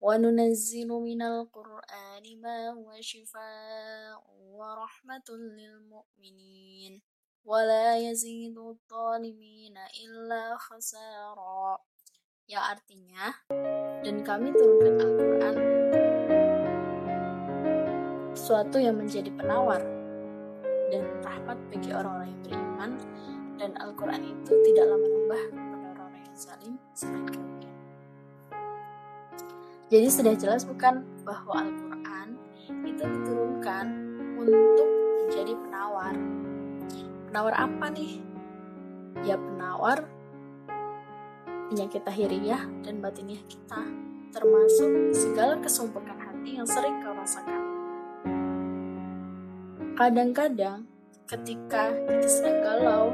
وننزل 0.00 0.88
من 0.88 1.22
القرآن 1.22 2.24
ما 2.40 2.72
هو 2.72 2.88
شفاء 3.00 4.24
ورحمة 4.56 5.28
للمؤمنين 5.28 7.02
ولا 7.44 7.98
يزيد 7.98 8.58
الظالمين 8.58 9.76
إلا 9.76 10.56
خسارا 10.56 11.78
yang 12.50 12.66
artinya 12.66 13.30
dan 14.02 14.26
kami 14.26 14.50
turunkan 14.50 14.98
Al-Quran 14.98 15.56
sesuatu 18.34 18.82
yang 18.82 18.98
menjadi 18.98 19.30
penawar 19.36 19.84
dan 20.90 21.06
rahmat 21.22 21.58
bagi 21.70 21.94
orang-orang 21.94 22.34
yang 22.34 22.42
beriman 22.42 22.90
dan 23.55 23.71
Al-Quran 23.79 24.21
itu 24.23 24.51
tidaklah 24.67 24.97
menambah 24.99 25.41
kepada 25.51 25.85
orang-orang 25.95 26.23
yang 26.23 26.37
zalim 26.37 26.73
selain 26.91 27.25
kerugian. 27.27 27.75
Jadi 29.85 30.07
sudah 30.09 30.33
jelas 30.35 30.61
bukan 30.65 31.05
bahwa 31.23 31.63
Al-Quran 31.63 32.27
itu 32.83 33.03
diturunkan 33.05 33.85
untuk 34.35 34.89
menjadi 35.25 35.53
penawar. 35.55 36.15
Penawar 37.31 37.53
apa 37.53 37.85
nih? 37.93 38.19
Ya 39.23 39.39
penawar 39.39 40.05
penyakit 41.69 42.05
tahiriah 42.05 42.61
dan 42.85 43.01
batiniah 43.01 43.41
kita, 43.49 43.81
termasuk 44.29 45.11
segala 45.17 45.57
kesumpukan 45.57 46.17
hati 46.17 46.61
yang 46.61 46.67
sering 46.67 47.01
kau 47.01 47.13
rasakan. 47.17 47.61
Kadang-kadang, 49.95 50.85
ketika 51.25 51.89
kita 52.05 52.27
sedang 52.29 52.57
galau, 52.61 53.05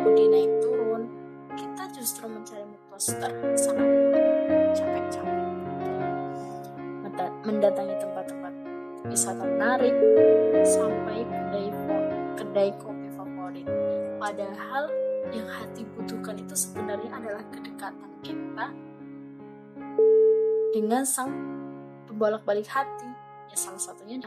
kemudian 0.00 0.32
naik 0.32 0.52
turun, 0.64 1.02
kita 1.52 1.84
justru 1.92 2.24
mencari 2.24 2.64
mood 2.64 2.80
booster 2.88 3.28
sangat 3.52 3.88
capek-capek. 4.72 5.38
Mendatangi 7.44 7.94
tempat-tempat 8.00 8.52
wisata 9.04 9.44
menarik, 9.44 9.92
sampai 10.64 11.20
kedai, 11.28 11.68
kedai 12.40 12.70
kopi 12.80 13.08
favorit. 13.12 13.68
Padahal 14.16 14.88
yang 15.28 15.44
hati 15.44 15.84
butuhkan 15.92 16.40
itu 16.40 16.56
sebenarnya 16.56 17.12
adalah 17.12 17.44
kedekatan 17.52 18.10
kita 18.24 18.66
dengan 20.72 21.04
sang 21.04 21.28
pembolak-balik 22.08 22.64
hati 22.72 23.10
ya 23.50 23.56
salah 23.58 23.82
satunya 23.82 24.22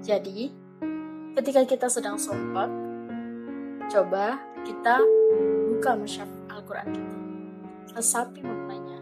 jadi 0.00 0.50
ketika 1.34 1.62
kita 1.66 1.86
sedang 1.90 2.18
sumpah 2.18 2.70
coba 3.90 4.53
kita 4.64 4.96
buka 5.70 5.90
mushaf 5.94 6.28
Al-Quran 6.48 6.88
kita. 6.90 7.16
Resapi 7.94 8.40
maknanya. 8.40 8.98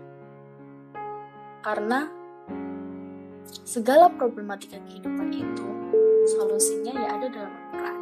Karena 1.63 2.11
segala 3.63 4.11
problematika 4.11 4.77
kehidupan 4.83 5.31
itu 5.33 5.69
solusinya 6.35 6.93
ya 6.99 7.09
ada 7.17 7.27
dalam 7.31 7.53
Al-Quran. 7.55 7.99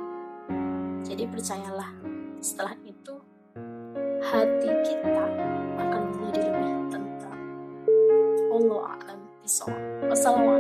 Jadi 1.05 1.25
percayalah, 1.29 1.91
setelah 2.41 2.75
itu 2.85 3.15
hati 4.25 4.71
kita 4.85 5.25
akan 5.81 6.03
menjadi 6.17 6.49
lebih 6.53 6.75
tentram. 6.93 7.41
Allah 8.53 8.83
a'lam 8.97 9.19
bishawab. 9.45 9.81
Wassalamualaikum. 10.09 10.60